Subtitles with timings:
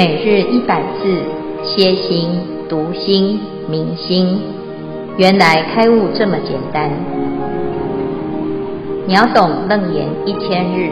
[0.00, 1.22] 每日一百字，
[1.62, 2.30] 歇心、
[2.70, 4.40] 读心、明心，
[5.18, 6.90] 原来开悟这么简单。
[9.06, 10.88] 秒懂楞严一千日，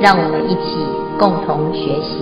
[0.00, 0.74] 让我们一起
[1.20, 2.18] 共同学习。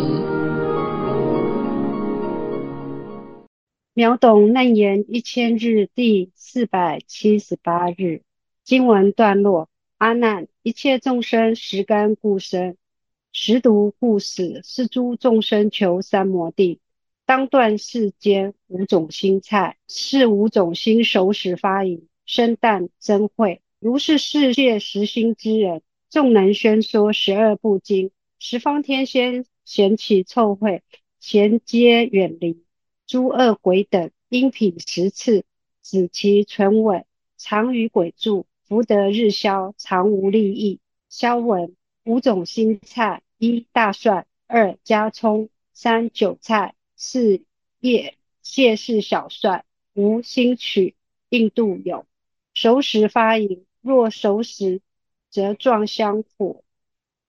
[3.95, 8.21] 秒懂楞严一千日第四百七十八日
[8.63, 12.77] 经文段落：阿难，一切众生实干故生。
[13.39, 16.81] 十毒故死，是诸众生求三摩地，
[17.27, 23.61] 当断世间五种心菜，是五种心熟食发淫，生旦增慧。
[23.79, 30.81] 如是世界实心之人，众能宣说十二部经，十方天仙咸其臭秽，
[31.21, 32.65] 贤皆远离。
[33.07, 35.45] 诸恶鬼等因品十次，
[35.83, 37.05] 止其存稳，
[37.37, 40.81] 常与鬼住，福德日消，常无利益。
[41.11, 43.23] 消闻五种心菜。
[43.39, 47.43] 一大蒜，二加葱，三韭菜，四
[47.81, 50.95] 叶谢氏小蒜，五兴曲，
[51.29, 52.07] 印度有。
[52.55, 54.81] 熟食发淫，若熟食，
[55.29, 56.63] 则壮香火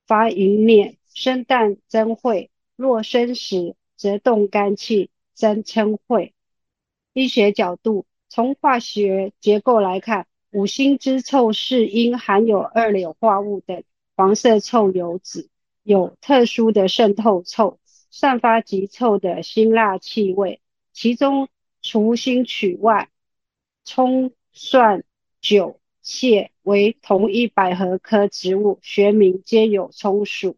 [0.06, 2.48] 发淫念，生啖嗔恚；
[2.78, 6.32] 若生食，则动肝气，生嗔恚。
[7.12, 13.84] 医学角度，从化学结构来看，五辛之臭是因含有二硫化物等
[14.16, 15.50] 黄色臭油脂。
[15.88, 17.80] 有特殊的渗透臭，
[18.12, 20.60] 散发极臭的辛辣气味。
[20.92, 21.48] 其中
[21.82, 23.10] 除兴曲外，
[23.86, 25.06] 葱、蒜、
[25.40, 30.58] 韭、谢为同一百合科植物，学名皆有葱属，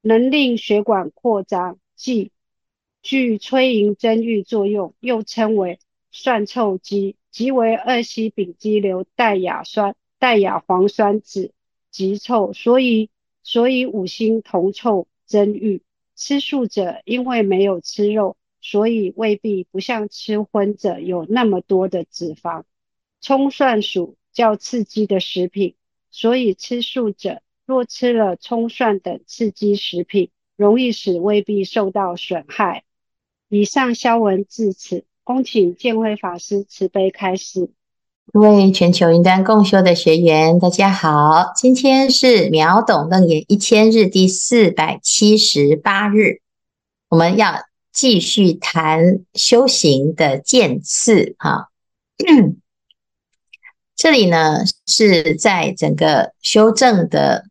[0.00, 2.32] 能令血管扩张，即
[3.02, 5.78] 具催淫增育作用，又称为
[6.10, 11.52] 蒜臭鸡，即为二烯丙基硫代亚酸代亚磺酸酯。
[11.96, 13.08] 极臭，所以
[13.42, 15.80] 所以五腥同臭增欲。
[16.14, 22.64] 吃素者因为没有吃肉，所以未必不像吃荤者有那么多的脂肪。
[23.22, 25.74] 葱蒜属较刺激的食品，
[26.10, 32.84] 所以吃素者若吃了葱蒜等刺激食品，容易使胃壁受到损害。
[33.48, 37.70] 以上消文至此，恭请见辉法师慈悲开示。
[38.32, 41.52] 各位全球云端共修的学员，大家好！
[41.54, 46.40] 今天是秒懂楞严一千日第四百七十八日，
[47.08, 51.68] 我们要继续谈修行的渐次哈。
[53.94, 57.46] 这里呢是在整个修正的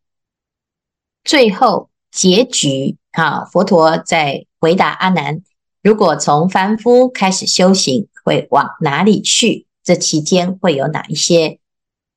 [1.24, 5.42] 最后结局哈，佛陀在回答阿难：
[5.82, 9.65] 如果从凡夫开始修行，会往哪里去？
[9.86, 11.60] 这期间会有哪一些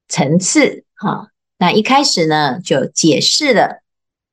[0.07, 0.85] 层次？
[0.95, 3.83] 哈，那一开始呢，就解释了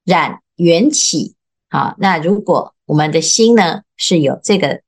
[0.05, 1.35] 染缘起。
[1.69, 4.81] 好，那如果我们的心呢是有这个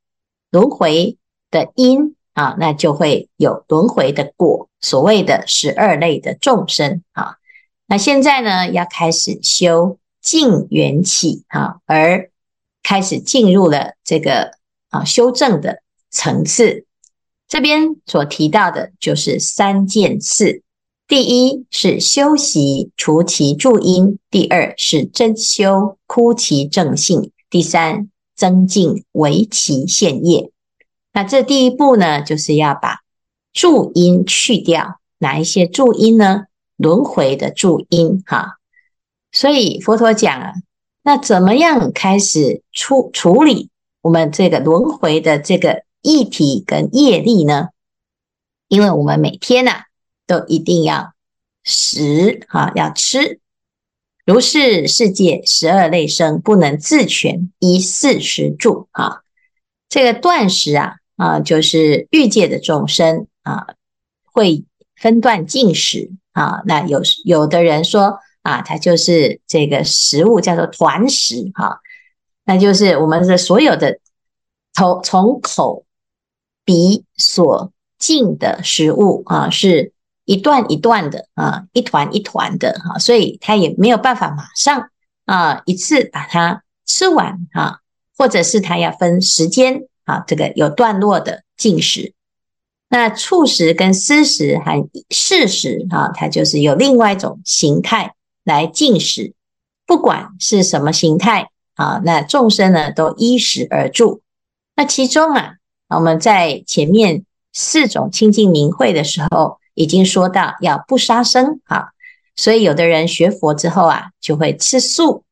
[0.50, 1.18] 轮回
[1.50, 4.70] 的因啊，那就会有轮回的果。
[4.80, 7.36] 所谓的十二类的众生啊，
[7.86, 12.30] 那现在呢要开始修净缘起啊，而
[12.82, 14.52] 开始进入了这个
[14.88, 16.86] 啊修正的层次。
[17.48, 20.62] 这边所提到的就是三件事：
[21.06, 30.50] 第一是修习除其助因；第二是真修枯其正性；第三增进为其现业。
[31.14, 32.98] 那这第一步呢，就是要把
[33.54, 35.00] 助因去掉。
[35.20, 36.44] 哪一些助因呢？
[36.76, 38.58] 轮回的助因，哈。
[39.32, 40.52] 所以佛陀讲啊，
[41.02, 43.70] 那怎么样开始处处理
[44.02, 45.87] 我们这个轮回的这个？
[46.02, 47.68] 议题跟业力呢？
[48.68, 49.84] 因为我们每天呐、
[50.26, 51.14] 都一定要
[51.64, 53.40] 食啊，要吃。
[54.26, 59.22] 如是世界十二类生，不能自全，依四时住啊。
[59.88, 63.68] 这个断食啊啊，就是欲界的众生啊，
[64.30, 66.60] 会分段进食啊。
[66.66, 71.80] 那有有的人说啊，它就是这个食物叫做团食哈，
[72.44, 73.98] 那就是我们的所有的
[74.74, 75.86] 从从口。
[76.68, 79.94] 鼻所进的食物啊，是
[80.26, 84.90] 一段一段的啊，一团一团的哈，所以他也没有办法马上
[85.24, 87.78] 啊一次把它吃完啊，
[88.18, 92.12] 或者是他要分时间啊，这个有段落的进食。
[92.90, 98.14] 那触食跟思食和识食啊，它就是有另外一种形态
[98.44, 99.32] 来进食，
[99.86, 104.20] 不管是什么形态啊，那众生呢都依食而住。
[104.76, 105.54] 那其中啊。
[105.88, 111.88] 我们在前面四种清净明慧的时候，已经说到要不杀生啊，
[112.36, 115.24] 所以有的人学佛之后啊，就会吃素。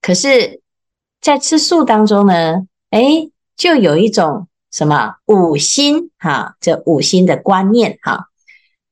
[0.00, 0.60] 可是
[1.20, 8.28] 在吃素当中呢，诶，就有一种什么五心哈，这五心的观念哈，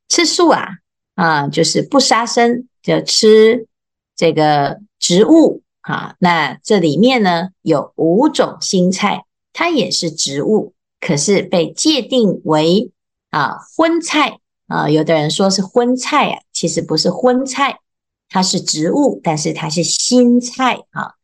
[0.08, 0.68] 吃素啊
[1.14, 3.66] 啊，就是不杀生，就吃
[4.14, 6.16] 这个植物啊。
[6.18, 12.90] 那这里面呢有五种新菜，它也是植物，可是被界定为
[13.30, 14.88] 啊荤菜啊。
[14.88, 17.80] 有的人说是荤菜啊，其实不是荤菜。
[18.28, 21.14] 它是植物，但是它是新菜啊。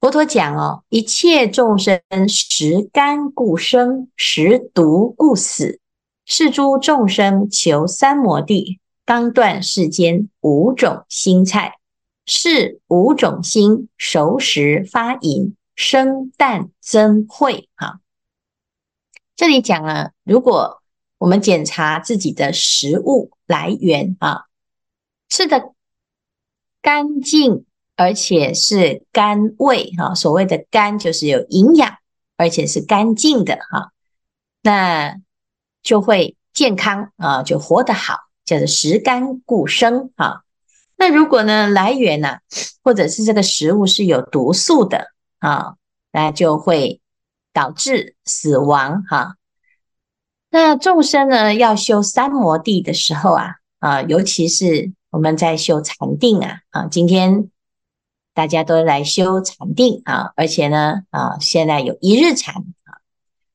[0.00, 5.80] 佛陀讲哦，一切众生食甘故生，食毒故死。
[6.26, 11.74] 是诸众生求三摩地，当断世间五种辛菜。
[12.24, 17.68] 是五种辛熟食发淫，生旦增慧。
[17.74, 18.00] 哈，
[19.36, 20.82] 这里讲了，如果
[21.18, 24.44] 我们检查自己的食物来源啊，
[25.28, 25.72] 吃的。
[26.82, 27.64] 干净，
[27.96, 30.14] 而且是甘味哈。
[30.14, 31.96] 所谓的甘，就是有营养，
[32.36, 33.90] 而且是干净的哈。
[34.60, 35.16] 那
[35.82, 40.44] 就会健康啊，就活得好，叫做食甘固生哈。
[40.96, 42.40] 那如果呢，来源呢，
[42.82, 45.06] 或者是这个食物是有毒素的
[45.38, 45.76] 啊，
[46.12, 47.00] 那就会
[47.54, 49.36] 导致死亡哈。
[50.50, 54.92] 那众生呢，要修三摩地的时候啊啊，尤其是。
[55.14, 57.48] 我们在修禅定啊，啊，今天
[58.32, 62.98] 大家都来修禅定啊，而且呢，啊，现在有一日禅啊，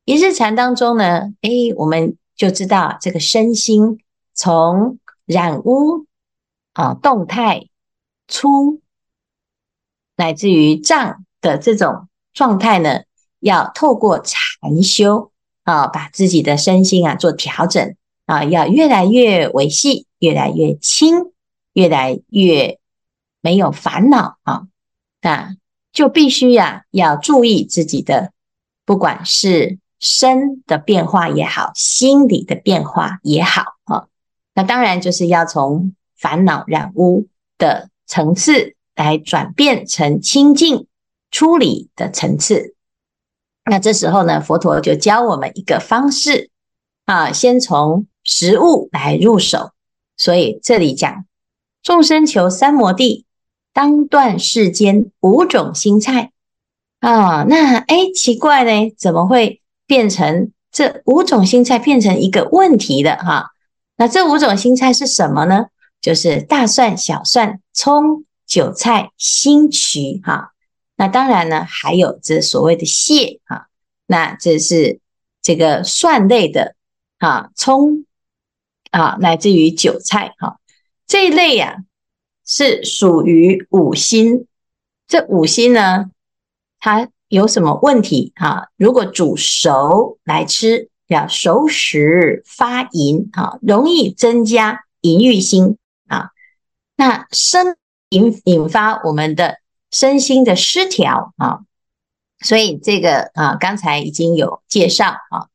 [0.06, 4.00] 一日禅当中呢，哎，我们就知道这个身心
[4.34, 6.06] 从染污
[6.72, 7.68] 啊、动态、
[8.30, 8.80] 粗，
[10.16, 13.02] 乃至于胀的这种状态呢，
[13.40, 15.32] 要透过禅修
[15.64, 17.96] 啊，把自己的身心啊做调整
[18.26, 21.32] 啊，要越来越维系，越来越轻。
[21.74, 22.80] 越来越
[23.42, 24.64] 没有烦恼啊，
[25.22, 25.56] 那
[25.94, 28.34] 就必须呀，要注意自己的，
[28.86, 34.08] 不管是身的变化也好，心理的变化也好啊。
[34.56, 37.28] 那当然就是要从烦恼染污
[37.58, 40.88] 的层次来转变成清净
[41.32, 42.76] 处理的层次。
[43.70, 46.50] 那这时候呢，佛陀就教我们一个方式
[47.06, 49.72] 啊，先从食物来入手。
[50.18, 51.26] 所以这里讲。
[51.82, 53.26] 众生求三摩地，
[53.74, 56.32] 当断世间五种辛菜
[57.00, 57.46] 啊！
[57.48, 63.52] 那哎，奇怪呢，怎么会变成这五种辛菜变成一个问题的哈、
[63.96, 65.68] 那这五种辛菜是什么呢？
[66.02, 70.49] 就是大蒜、小蒜、葱、韭菜、兴渠哈。
[71.00, 73.66] 那当然呢，还有这所谓的薤哈、啊。
[74.06, 75.00] 那这是
[75.42, 76.76] 这个蒜类的
[77.20, 78.04] 啊，葱
[78.92, 80.60] 啊，乃至于韭菜哈。
[81.08, 81.86] 这一类呀、
[82.46, 84.46] 是属于五辛。
[85.08, 86.12] 这五辛呢，
[86.82, 88.68] 它有什么问题啊？
[88.76, 96.32] 如果煮熟来吃，要熟食发淫啊，容易增加淫欲心啊。
[96.98, 97.78] 那生
[98.10, 99.60] 引引发我们的
[99.92, 101.60] 身心的失调啊。
[102.42, 105.48] 所以这个啊，刚才已经有介绍啊。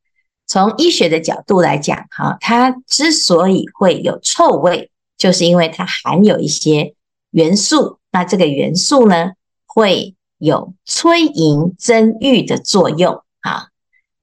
[0.46, 4.90] 从医学的角度来讲，哈，它之所以会有臭味。
[5.16, 6.94] 就是因为它含有一些
[7.30, 9.30] 元素，那这个元素呢，
[9.64, 13.68] 会有催淫增欲的作用啊。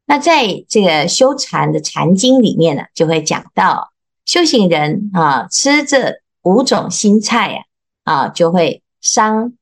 [0.05, 3.93] 那在这个修禅的禅经里面呢，就会讲到
[4.25, 7.63] 修行人啊，吃这五种新菜呀，
[8.03, 9.53] 啊，就会伤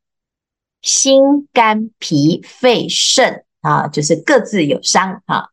[0.81, 5.47] 心肝脾肺肾啊，就是各自有伤啊。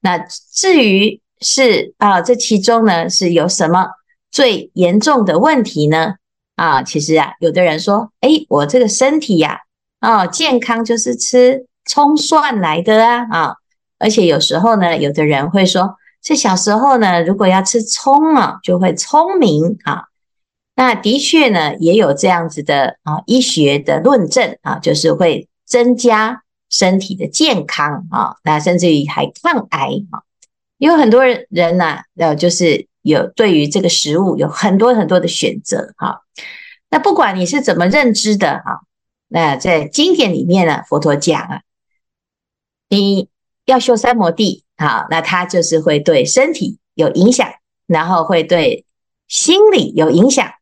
[0.00, 3.86] 那至于是啊，这其中呢是有什么？
[4.30, 6.16] 最严重的问题呢？
[6.54, 9.60] 啊，其实啊，有的人说，哎，我这个身体呀，
[10.00, 13.54] 啊，健康就是吃葱蒜来的啊，啊，
[13.98, 20.07] 而且有时候呢，有的人会说，这小时候呢，如果要吃葱啊，就会聪明啊。
[20.78, 30.22] 那的确呢，也有这样子的啊，医学的论证啊，就是会增加身体的健康啊，那甚至于还抗癌啊。
[30.76, 32.86] 有很多人人呢，呃，就是。
[33.02, 36.20] 有对于这个食物有很多很多的选择哈，
[36.90, 38.82] 那不管你是怎么认知的哈，
[39.28, 41.62] 那在经典里面呢，佛陀讲啊，
[42.90, 43.28] 你
[43.64, 47.48] 要修三摩地好，那它就是会对身体有影响，
[47.86, 48.84] 然后会对
[49.26, 50.52] 心理有影响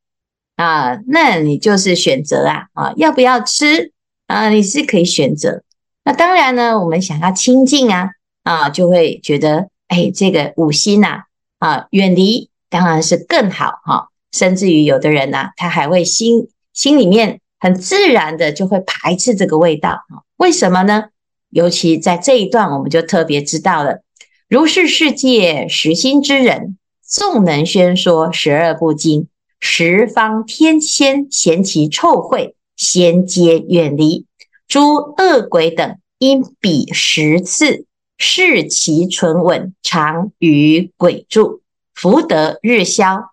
[0.56, 3.92] 啊，那你就是选择啊啊，要不要吃
[4.26, 4.48] 啊？
[4.48, 5.62] 你是可以选择。
[6.04, 8.10] 那当然呢，我们想要清净啊
[8.42, 11.22] 啊，就会觉得哎，这个五辛呐。
[11.58, 20.20] 啊，远离当然是更好哈，甚至于有的人呢、啊，他还会心心里面很自然的就会排斥这个味道啊。
[20.36, 21.04] 为什么呢？
[21.48, 24.02] 尤其在这一段，我们就特别知道了，
[24.50, 29.28] 如是世界实心之人，纵能宣说十二部经，
[29.60, 34.26] 十方天仙嫌其臭秽，悉皆远离。
[34.68, 37.86] 诸恶鬼等因彼十次
[38.18, 41.62] 视其存稳，常与鬼住，
[41.94, 43.30] 福德日消，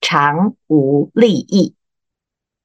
[0.00, 1.74] 常无利益。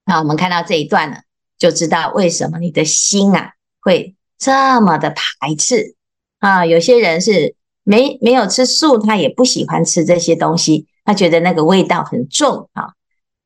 [0.06, 1.18] 那我们看到这一段呢，
[1.58, 5.96] 就知道为什么你的心啊会这么的排斥
[6.40, 6.66] 啊。
[6.66, 12.94] 有些人是没没有吃素，他也不喜欢吃这些东西，他觉得那个味道很重啊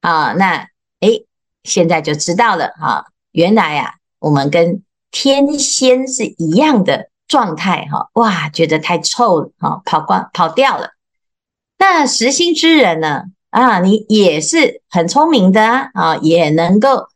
[0.04, 0.34] 啊。
[0.34, 0.68] 那
[1.00, 1.26] 诶，
[1.64, 8.10] 现在就知道了啊，原来啊，我们跟天仙是一样的状态哈。
[8.14, 10.92] 哇，觉得太臭了哈，跑光跑掉了。
[11.80, 13.24] 那实心之人呢？
[13.50, 17.08] 啊，你也是很聪明的啊，啊，也能够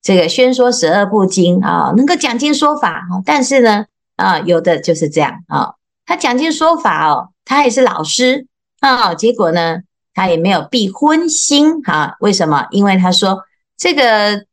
[0.00, 3.22] 这个宣说十二部经啊，能够讲经说法啊。
[3.24, 5.74] 但是呢，啊，有的就是这样啊，
[6.06, 8.46] 他讲经说法哦，他也是老师
[8.78, 9.78] 啊，结果呢，
[10.20, 12.14] 他也没有避荤心啊。
[12.20, 12.66] 为什么？
[12.70, 13.42] 因为他说
[13.78, 14.44] 这个，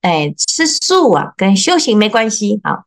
[0.00, 2.84] 哎，吃素啊，跟修行没关系啊。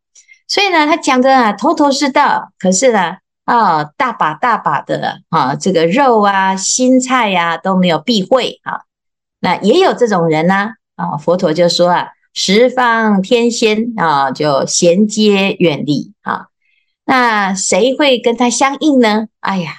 [0.48, 2.52] 所以呢，他讲的啊，头头是道。
[2.58, 8.82] 可是呢，啊，大把大把的啊，这个肉啊、心菜呀、啊、都没有避讳啊。
[9.40, 16.48] 那也有这种人呢啊，佛陀就说啊，十方天仙啊，就衔接远离啊。
[17.06, 19.28] 那谁会跟他相应呢？
[19.40, 19.74] 哎呀，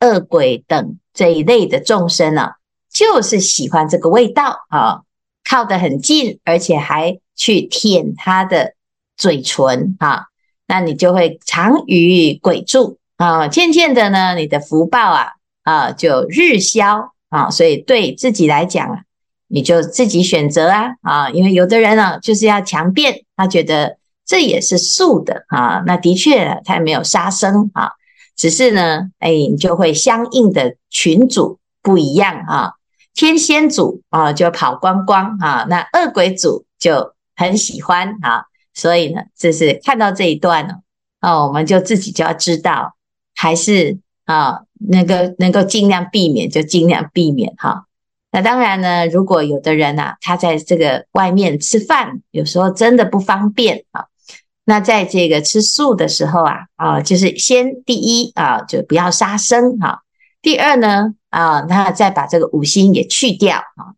[0.00, 2.52] 恶鬼等这一类的众生呢、啊，
[2.92, 5.00] 就是喜欢这个味道啊，
[5.42, 8.74] 靠得很近，而且还去舔他的
[9.16, 10.26] 嘴唇啊。
[10.68, 15.32] 那你就会常与鬼住啊，渐渐的呢，你的福报啊
[15.64, 19.00] 啊就日消啊，所以对自己来讲啊，
[19.48, 27.90] 你就自己选择啊啊，因为有的人呢、啊、就是要强辩，他觉得这也是素的啊，那的确他也没有杀生啊，
[28.38, 32.74] 只是呢，哎，你就会相应的群组不一样啊，
[33.12, 38.44] 天仙组啊就跑光光啊，那恶鬼组就很喜欢啊。
[38.72, 40.74] 所以呢，这是看到这一段呢，
[41.20, 42.94] 哦，我们就自己就要知道，
[43.34, 47.86] 还是啊，能够能够尽量避免就尽量避免哈。
[48.30, 54.04] 那当然呢，如果有的人呐，他在这个外面吃饭，有时候真的不方便啊。
[54.68, 60.02] 那在这个吃素的时候啊，啊，就是先第一啊，就不要杀生哈。
[60.42, 63.96] 第二呢，啊，那再把这个五辛也去掉啊。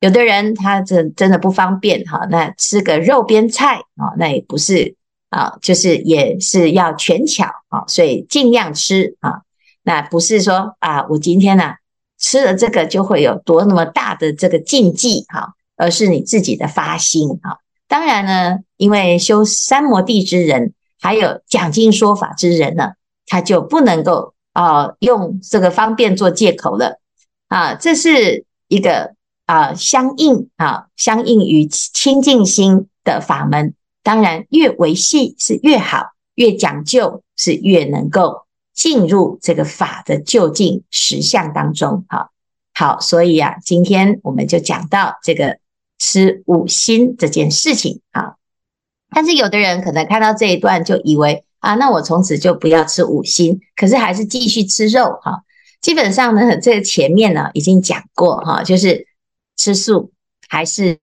[0.00, 4.94] 有的人他真真的不方便哈，那吃个肉边菜啊，那也不是
[5.28, 9.42] 啊，就是也是要权巧啊，所以尽量吃啊。
[9.82, 11.74] 那不是说啊，我今天呢
[12.18, 17.58] 吃了这个就会有多那么大的这个禁忌哈，而是你自己的发心啊。
[17.88, 22.92] 当然呢，因为修三摩地之人，还有讲经说法之人呢，
[23.26, 27.00] 他就不能够啊用这个方便做借口了
[27.48, 29.14] 啊，这是一个。
[29.46, 38.42] 啊，相应啊，相应于清净心的法门，当然越维系是越好，越讲究是越能够
[38.74, 42.04] 进入这个法的究竟实相当中。
[42.08, 42.30] 好，
[42.74, 45.58] 好，所以啊，今天我们就讲到这个
[45.98, 48.34] 吃五辛这件事情啊。
[49.10, 55.42] 但是有的人可能看到这一段就以为啊，那我从此就不要吃五辛，可是还是继续吃肉哈。
[55.80, 59.06] 基本上呢， 这个前面呢已经讲过哈，就是。
[59.58, 60.12] 吃素
[60.50, 60.98] 还是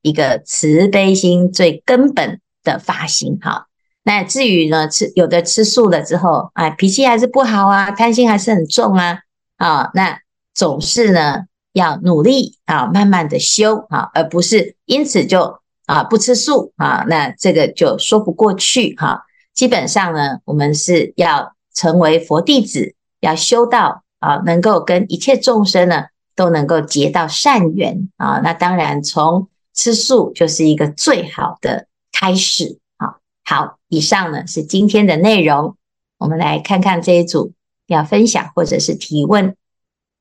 [0.00, 3.66] 一个慈悲心最根本的发心哈。
[4.02, 9.18] 那至于呢，吃有的吃素了之后，哎，脾气还是不好啊，贪心还是很重啊，
[9.58, 10.18] 啊，那
[10.54, 19.24] 总是呢要努力啊，慢慢的修啊，而不是因此就啊不吃素啊，那这个就说不过去哈。
[19.54, 26.06] 基本上呢，我们是要成为佛弟子，要修道啊，能够跟一切众生呢。
[26.38, 33.16] 都能够结到善缘啊，那当然从吃素就是一个最好的开始啊。
[33.44, 35.76] 好，以上呢是今天的内容，
[36.16, 37.54] 我们来看看这一组
[37.88, 39.56] 要分享或者是提问。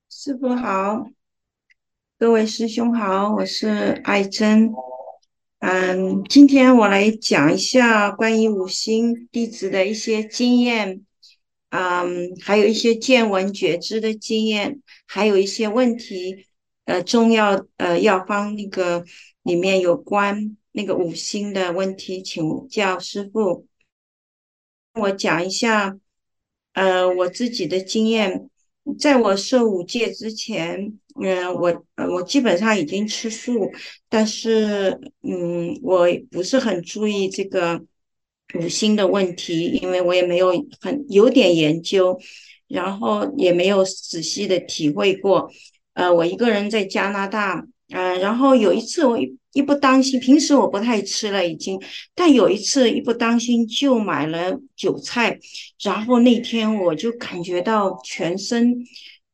[0.10, 1.06] 师父好，
[2.20, 3.68] 各位师兄好，我是
[4.04, 4.74] 爱珍。
[5.60, 11.06] 嗯，今天我来讲一下关于五星弟子的一些经验。
[11.70, 16.48] 嗯，还有一些见闻觉知的经验，还有一些问题，
[16.86, 19.06] 呃，中药呃药方那个
[19.44, 23.68] 里面有关那个五星的问题，请教师傅。
[24.94, 26.00] 我讲一下，
[26.74, 28.50] 呃，我自己的经验，
[28.96, 33.72] 在我受五戒之前，嗯、我我基本上已经吃素，
[34.10, 37.82] 但是嗯，我不是很注意这个
[38.56, 42.17] 五星的问题，因为我也没有很有点研究，
[42.67, 45.50] 然后也没有仔细的体会过。
[45.94, 49.17] 呃，我一个人在加拿大，呃，然后有一次我
[49.58, 51.82] 一不当心，平时我不太吃了已经，
[52.14, 55.40] 但有一次一不当心就买了韭菜，
[55.82, 58.76] 然后那天我就感觉到全身，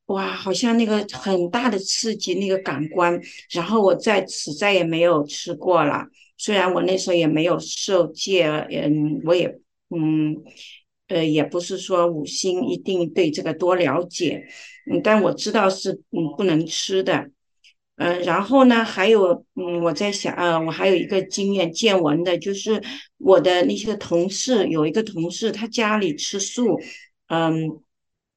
[0.06, 3.20] 哇，好像那个很大的刺激那个感官，
[3.51, 6.06] 然后我在此再也没有吃过了。
[6.38, 9.48] 虽然我那时候也没有受戒，嗯，我也，
[9.89, 10.38] 嗯，
[11.10, 14.46] 呃，也不是说五辛一定对这个多了解，
[14.89, 17.30] 嗯，但我知道是嗯不能吃的，
[17.98, 22.82] 嗯，然后呢，还有，嗯，我在想，呃，我还有一个经验见闻的，就是
[23.18, 26.80] 我的那些同事，有一个同事他家里吃素，
[27.28, 27.82] 嗯，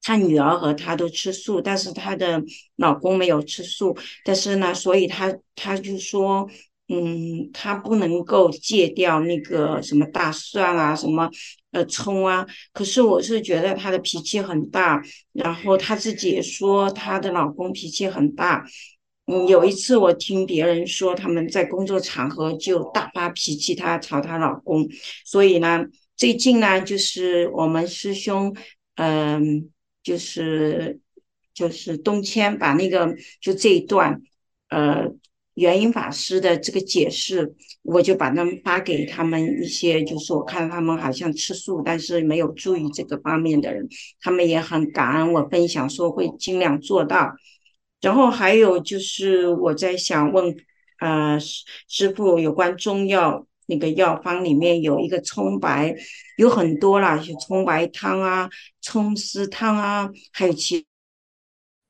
[0.02, 2.42] 他女儿和他都吃素，但是他的
[2.76, 6.48] 老公没有吃素，但是呢，所以他他就说。
[6.88, 11.28] 嗯，他不能够戒掉那个什么大蒜啊，什么
[11.72, 12.46] 呃葱啊。
[12.72, 18.64] 可是我是觉得他的脾气很大，然后他自己也说他的老公脾气很大。
[19.26, 24.88] 嗯，有一次我听别人说他们在工作场合就大发脾气，她吵她老公。
[25.24, 25.84] 所以呢，
[26.16, 28.54] 最近呢，就是我们师兄，
[28.96, 29.70] 嗯，
[30.02, 31.00] 就是
[31.52, 34.20] 就是东迁把那个就这一段，
[34.68, 35.14] 呃。
[35.56, 43.88] 圆瑛法师的这个解释，我就把他们发给他们一些，就是我看他们好像吃素，但是没有注意这个方面的人，
[44.20, 47.32] 他们也很感恩我分享，说会尽量做到。
[48.00, 50.54] 然后还有就是我在想问，
[51.00, 55.96] 呃，师傅有关中药那个药方里面有一个葱白，
[56.36, 58.48] 有很多啦，有葱白汤啊、
[58.80, 60.84] 葱丝汤啊，还有其。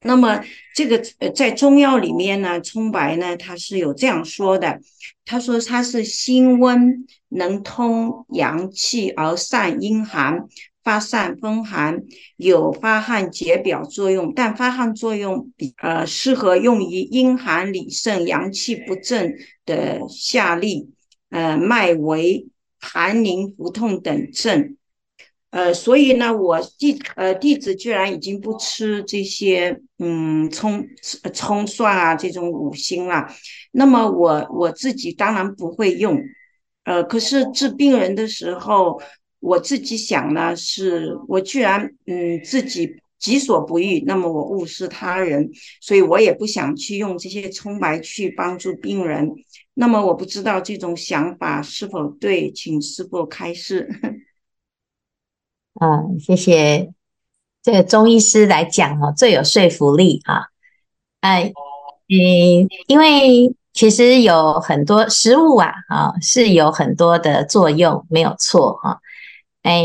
[0.03, 0.41] 那么
[0.75, 4.80] 这个呃，在中药里面呢，葱白呢，它是有这样说的，
[5.25, 10.47] 他说它是辛温，能通阳气而散阴寒，
[10.87, 12.05] 发散风寒，
[12.37, 20.87] 有发汗解表作用，但发汗作用比呃适合用于阴寒里盛、阳气不振的下痢，
[21.31, 22.47] 呃，脉围
[22.79, 24.77] 寒凝腹痛等症。
[25.51, 30.87] 呃，所以呢，我弟呃弟子居然已经不吃这些嗯葱
[31.35, 33.27] 葱蒜啊这种五辛了。
[33.73, 36.17] 那么我我自己当然不会用，
[36.85, 39.01] 呃，可是治病人的时候，
[39.47, 45.49] 我自己想呢，是我居然嗯自己己所不欲，那么我误施他人，
[45.80, 49.30] 所以我也不想去用这些葱白去帮助病人。
[49.75, 53.89] 那么我不知道这种想法是否对，请师父开示。
[55.80, 56.93] 嗯，谢谢
[57.63, 60.50] 这个中医师来讲哦，最有说服力哈。
[61.21, 61.52] 哎，
[62.09, 69.00] 嗯，因为其实有很多食物啊，啊是有很多的作用，没有错哈。
[69.67, 69.83] 哎，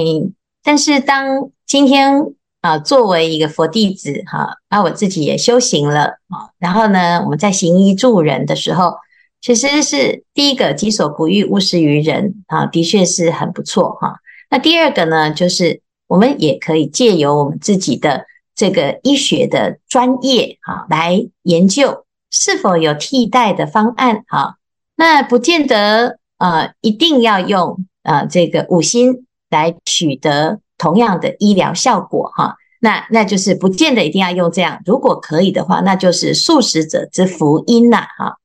[0.64, 8.94] 但是当今天啊，作为一个佛弟子哈，那我自己也修行了啊，然后呢，我们在行医助人的时候，
[9.42, 14.18] 其实是第一个己所不欲，勿施于人啊，的确是很不错哈。
[14.52, 24.58] 那第二个呢，就是我们也可以借由我们自己的这个医学的专业啊，来研究是否有替代的方案啊。
[24.96, 32.56] 那不见得呃一定要用呃这个五星来取得同样的医疗效果哈。
[32.80, 38.38] 那那就是不见得一定要用这样，如果可以的话，那就是素食者之福音呐哈。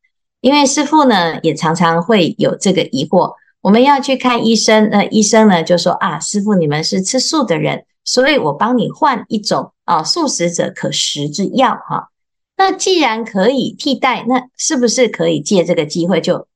[0.43, 3.33] 因为师父呢也常常会有这个疑惑。
[3.63, 12.11] 我们要去看医生，那医生呢就说啊，师父你们是吃素的人，所以我帮你换一种啊素食者可食之药哈。
[12.59, 16.47] 那既然可以替代，那是不是可以借这个机会就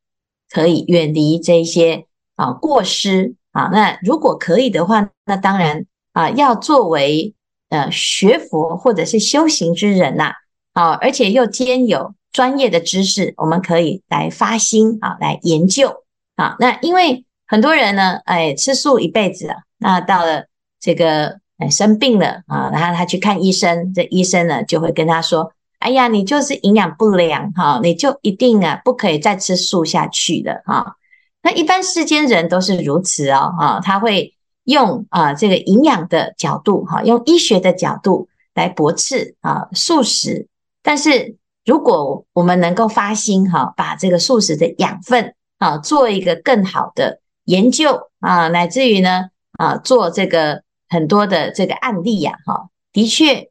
[0.51, 3.69] 可以远离这些啊过失啊？
[3.73, 7.35] 那如果可以的话，那当然啊要作为
[7.69, 10.33] 呃学佛或者是修行之人呐，
[10.73, 16.05] 啊而且又兼有专业的知识，我们可以来发心啊来研究。
[16.37, 20.47] 啊，那因为很多人呢，哎，吃素一辈子啊，那到了
[20.81, 30.97] 这个哎生病了啊，然后他去看医生，这医生呢就会跟他说：“哎呀，你就是营养不良哈，你就一定啊不可以再吃素下去的哈。”
[31.43, 40.49] 那一般世间人都是如此哦，啊，他会用啊这个营养的角度哈，用医学的角度来驳斥啊素食。
[40.83, 45.35] 但是如果我们能够发心哈，把这个素食的养分。
[45.61, 49.27] 啊，做一个更好的研究啊，乃至于呢
[49.59, 53.51] 啊，做这个很多的这个案例呀，哈，的确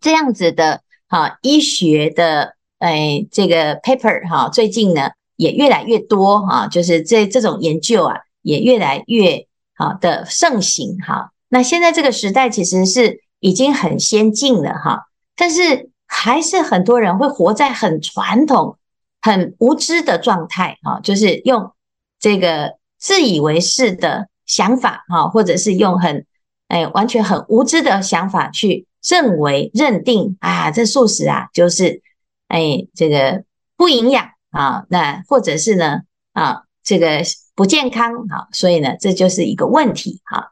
[0.00, 9.46] 这样子的哈，医学的哎这个 paper 哈，最近呢也越来越多哈，就是这这种研究啊，也越来越
[9.76, 11.30] 好的盛行哈。
[11.48, 18.76] 那现在这个时代其实是已经很先进了哈，但是还是很多人会活在很传统、
[19.22, 21.70] 很无知的状态哈，就是用
[22.18, 26.26] 这个自以为是的想法哈，或者是用很
[26.66, 32.02] 哎完全很无知的想法去认为认定啊，这素食啊就是
[32.48, 33.44] 哎这个
[33.76, 36.00] 不营养啊，那或者是呢
[36.32, 37.22] 啊这个
[37.54, 40.50] 不健康啊，所以呢这就是一个问题哈。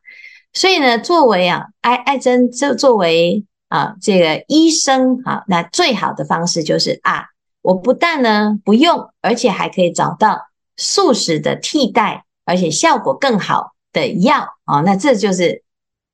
[0.52, 7.26] 所以呢，作为啊，爱爱珍就作为啊这个医生啊，那最好的方式就是啊，
[7.60, 10.46] 我不但呢不用，而且还可以找到
[10.78, 15.62] 素食的替代，而且效果更好的药啊，那这就是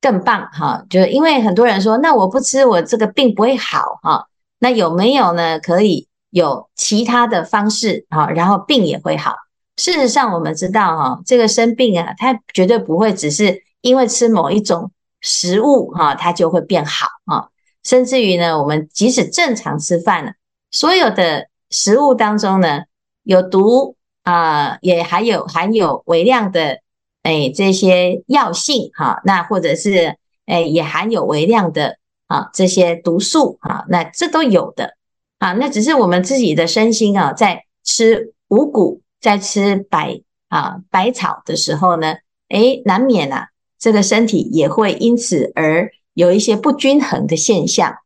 [0.01, 0.83] 更棒哈。
[0.89, 4.27] 就是因为很多人说，那我不吃，我这个病不会好哈。
[4.59, 5.59] 那有没有呢？
[5.59, 9.35] 可以有其他的方式啊，然后病也会好。
[9.77, 13.63] 事实上，我们知道哈，这个生病啊，它绝对不会只是。
[13.83, 17.49] 因为吃某一种食物哈，它就会变好啊。
[17.83, 20.31] 甚至于呢，我们即使正常吃饭呢，
[20.71, 22.83] 所有的食物当中呢，
[23.23, 26.79] 有毒啊，也含有含有微量的
[27.23, 30.15] 哎这些药性哈，那或者是
[30.45, 34.95] 哎也含有微量的啊这些毒素啊，那这都有的
[35.43, 35.53] 啊。
[35.53, 42.15] 那只是我们自己的身心啊，在吃五谷、在吃百啊百草的时候呢，
[42.49, 43.49] 哎难免啊。
[43.79, 47.97] 这个身体也会因此而有一些不均衡的现象，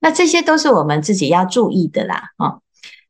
[0.00, 2.58] 那这些都是我们自己要注意的啦，啊！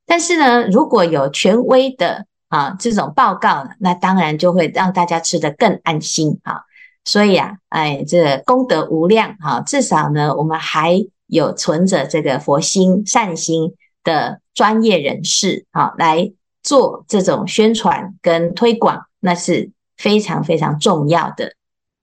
[0.05, 6.61] 但是呢，如果有权威的啊这种报告，那当然就会让大家吃得更安心啊。
[7.07, 13.73] 所以啊，哎，这功德无量哈，至少呢，我们还有存着这个佛心善心
[14.05, 16.31] 的专业人士啊，来
[16.63, 21.55] 做这种宣传跟推广，那是非常非常重要的。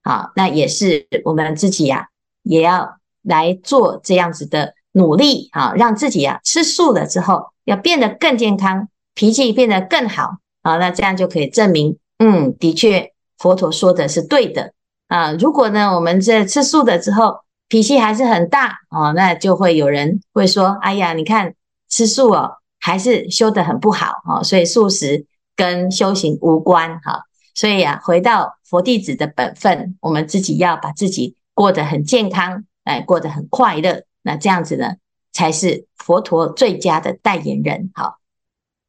[0.02, 2.06] 好，那也是我们自己呀、啊，
[2.42, 14.72] 也要来做这样子的努力啊，让自己啊吃素了之后，要变得更健康，脾气变得更好啊，那这样就可以证明，嗯，的确佛陀说的是对的
[15.06, 15.30] 啊。
[15.34, 17.36] 如果呢，我们这吃素了之后，
[17.70, 21.54] 脾气还是很大哦，那就会有人会说，哎呀，你看
[21.88, 27.22] 吃素哦，还是修得很不好哦，所以素食跟修行无关哈。
[27.54, 34.02] 所以啊，回到佛弟子的本分，我们自己要把自己过得很健康，哎，过得很快乐。
[34.22, 34.96] 那这样子呢，
[35.32, 37.92] 才是佛陀最佳的代言人。
[37.94, 38.18] 好，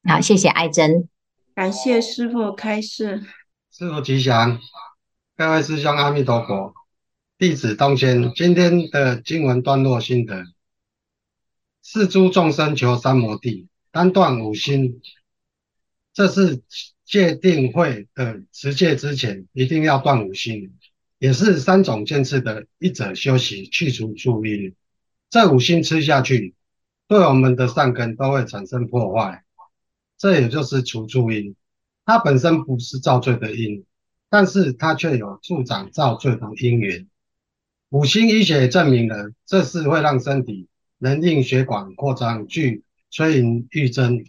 [0.10, 1.08] 好，谢谢爱珍，
[1.54, 3.22] 感谢师傅开示，
[3.72, 4.60] 师傅吉祥，
[5.38, 6.74] 各位师兄阿弥陀佛，
[7.42, 10.46] 弟子东迁，今天的经文段落心得：
[11.82, 15.02] 是诸众生求三摩地，单断五心，
[16.14, 16.62] 这是。
[17.04, 20.78] 戒定慧的持戒之前，一定要断五心，
[21.18, 24.76] 也是三种见次的一者修习，去除助因。
[25.30, 26.54] 这五心吃下去，
[27.08, 29.44] 对我们的善根都会产生破坏。
[30.18, 31.56] 这也就是除助因。
[32.06, 33.84] 它本身不是造罪的因，
[34.30, 37.08] 但是它却有助长造罪的因缘。
[37.92, 44.24] 五心医学证明了，这是会让身体能令血管扩张，去催淫欲增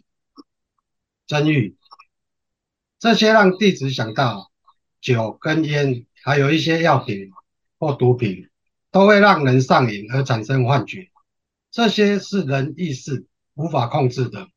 [1.29, 1.77] 增欲。
[2.99, 4.51] 这些让弟子想到
[5.01, 7.31] 酒跟烟，还有一些药品
[7.79, 8.49] 或毒品，
[8.91, 11.09] 都会让人上瘾而产生幻觉。
[11.71, 14.49] 这些是人意识无法控制的。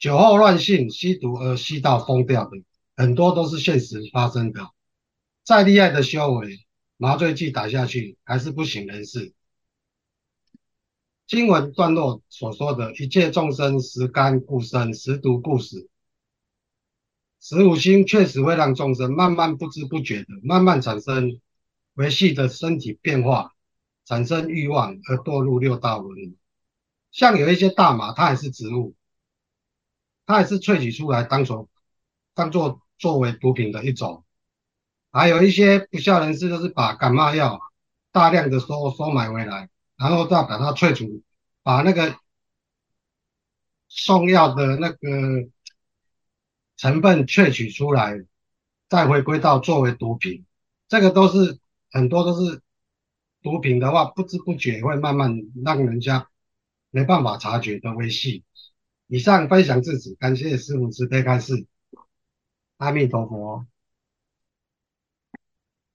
[0.00, 2.50] 酒后乱性、吸毒而吸到疯掉的，
[2.96, 4.68] 很多都是现实发生的。
[5.44, 6.65] 再厉害的修为，
[6.96, 9.32] 麻醉剂打下去还是不省人事。
[11.26, 15.88] 经文段落所说的一切众生食甘故生，食毒故死。
[17.40, 21.40] 食五心确实会让众生慢慢不知不觉的慢慢产生
[21.94, 23.54] 维系的身体变化，
[24.04, 26.36] 产生欲望而堕入六道轮。
[27.10, 28.94] 像有一些大麻，它也是植物，
[30.26, 31.68] 它也是萃取出来当做
[32.34, 34.24] 当做作为毒品的一种。
[35.16, 37.60] 还有一些不肖人士，就是把感冒药
[38.12, 41.22] 大量的收收买回来，然后再把它萃取，
[41.62, 42.16] 把那个
[43.88, 45.48] 送药的那个。
[46.78, 48.22] 成分萃取出来，
[48.86, 50.44] 再回归到作为毒品，
[50.88, 51.58] 这个都是
[51.90, 52.60] 很多都是
[53.40, 56.28] 毒品的话，不知不觉会慢慢让人家
[56.90, 58.42] 没办法察觉的危险。
[59.06, 61.66] 以上分享至此，感谢师父慈悲开示，
[62.76, 63.66] 阿弥陀佛。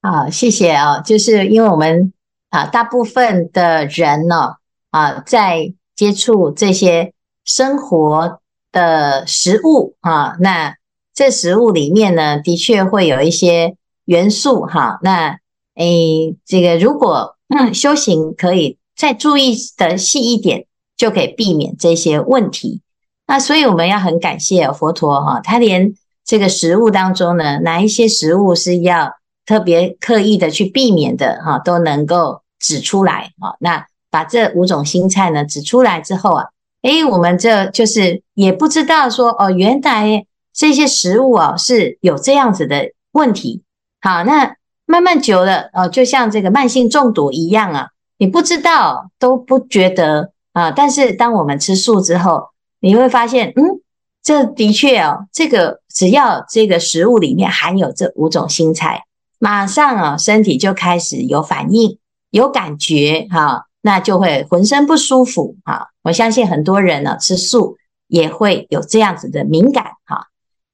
[0.01, 2.11] 好，谢谢啊，就是因为我们
[2.49, 4.55] 啊，大部分的人呢
[4.89, 7.13] 啊，在接触这些
[7.45, 8.39] 生活。
[8.73, 10.77] 的食物啊，那
[11.13, 14.97] 这食物里面呢，的确会有一些元素哈。
[15.03, 15.39] 那
[15.75, 17.35] 诶，这个如果
[17.73, 22.81] 修行可以再注意的细一点，就可以避免这些问题。
[23.27, 29.11] 那所以我们要很感谢佛陀哈，他连这个食物当中呢，哪一些食物是要
[29.45, 33.55] 特别刻意的去避免的哈，都能够指出来哈。
[33.59, 36.45] 那把这五种心菜呢指出来之后啊，
[36.81, 43.63] 诶，我们这就是也不知道说哦，原来这些食物啊是有这样子的问题。
[44.01, 52.49] 好，那慢慢久了哦，就像这个慢性中毒一样啊，你不知道都不觉得啊，但是当我们吃素之后，
[52.79, 53.79] 你会发现，嗯，
[54.21, 59.03] 这的确哦，这个只要这个食物里面含有这五种新菜，
[59.41, 61.97] 马上啊身体就开始有反应、
[62.29, 63.65] 有感觉哈。
[63.83, 65.87] 那就会浑身不舒服啊！
[66.03, 70.27] 我相信很多人呢吃素也会有这样子的敏感哈。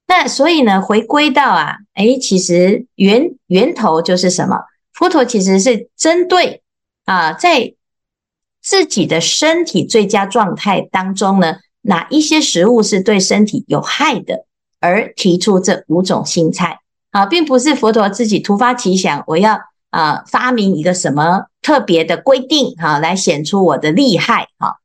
[0.07, 4.57] 那所以呢，回归到啊，诶，其实源源头就是什么？
[4.91, 6.63] 佛陀其实是针对
[7.05, 7.75] 啊，在
[8.61, 14.43] 自己的身体最佳状态当中呢，哪一些食物是对身体有害的，
[14.81, 19.59] 而提出这五种心菜啊，并不是佛陀自己突发奇想，我要。
[19.89, 24.75] 啊，发明一个什么特别的规定哈，来显出我的厉害哈。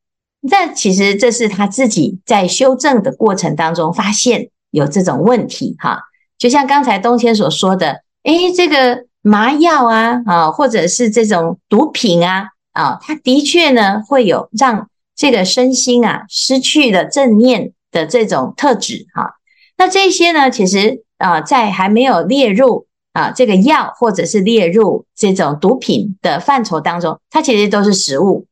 [0.49, 6.05] 但其实这是他自己在修正的过程当中发现有这种问题哈。
[6.39, 19.35] 就像刚才东谦所说的，诶，这个麻药啊啊，或者是这种毒品啊啊，它的确呢会有让这个身心啊失去了正念的这种特质哈。
[19.77, 22.87] 那这些呢，其实啊，在还没有列入。
[23.15, 28.47] 啊，这个药或者是列入这种毒品的范畴当中，它其实都是食物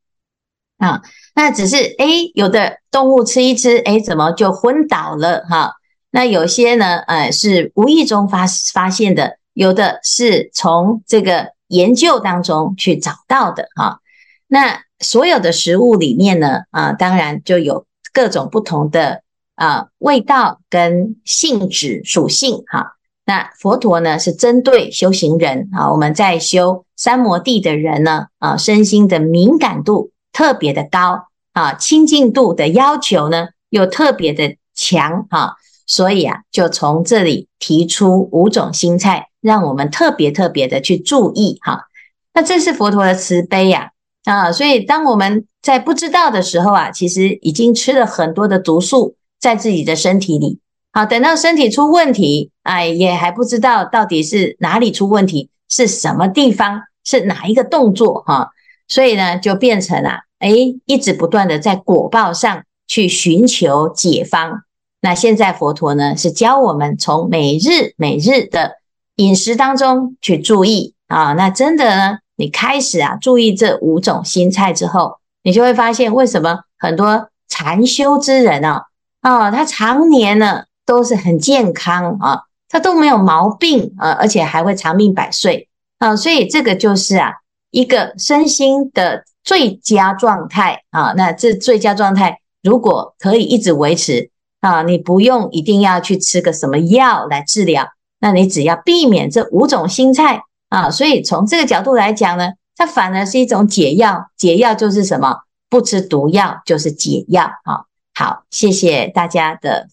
[0.76, 1.00] 啊。
[1.34, 5.76] 那只是诶，有的动物吃一吃，诶，怎么就昏倒了哈？
[6.10, 14.00] 那有些呢，呃，是无意中发发现的，有的是从这个研究当中去找到的哈。
[14.46, 19.22] 那所有的食物里面呢，啊，当然就有各种不同的
[19.60, 22.96] 啊味道跟性质属性哈。
[23.26, 35.54] 那佛陀呢，是针对修行人啊，我们在修三摩地的人呢，啊，身心的敏感度特别的高啊，清净度的要求呢又特别的强哈，
[35.86, 41.84] 所以啊，就从这里提出五种心菜，让我们特别特别的去注意哈。
[42.32, 43.90] 那这是佛陀的慈悲呀
[44.24, 50.60] 啊，所以当我们在不知道的时候啊，其实已经吃了很多的毒素在自己的身体里。
[50.92, 58.50] 好，等到身体出问题，哎，也还不知道到底是哪里出问题，是什么地方，是哪一个动作哈，
[58.88, 60.50] 所以呢，就变成了，哎，
[60.84, 64.62] 一直不断的在果报上去寻求解方。
[65.00, 68.78] 那现在佛陀呢，是教我们从每日每日的
[69.16, 78.86] 饮食当中去注意啊，那真的呢，你开始啊注意这五种心菜之后，你就会发现为什么很多禅修之人啊，
[79.20, 80.64] 啊，他常年呢。
[80.86, 85.68] 都是很健康啊，他都没有毛病啊，而且还会长命百岁
[86.00, 87.34] 啊，所以这个就是啊
[87.70, 91.12] 一个身心的最佳状态啊。
[91.16, 94.30] 那这最佳状态如果可以一直维持
[94.60, 97.86] 啊，你不用一定要去吃个什么药来治疗，
[98.18, 100.90] 那你只要避免这五种心菜啊。
[100.90, 104.28] 所以从这个角度来讲呢，它反而是一种解药。
[104.36, 105.42] 解药就是什么？
[105.68, 107.84] 不吃毒药就是解药啊。
[108.20, 109.88] 好，谢谢大家的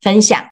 [0.00, 0.42] 分享。